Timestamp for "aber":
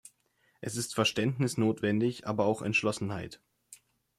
2.25-2.45